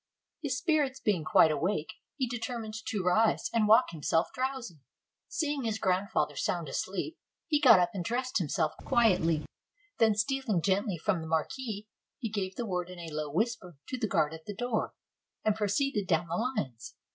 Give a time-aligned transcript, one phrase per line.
[0.41, 4.79] His spirits being quite awake, he deter mined to rise, and to walk himself drowsy.
[5.27, 9.45] Seeing his grandfather sound asleep, he got up and dressed himself quietly;
[9.99, 11.87] then stealing gently from the marquee,
[12.17, 14.95] he gave the word in a low whisper to the guard at the door,
[15.45, 16.93] and proceeded down the Hnes.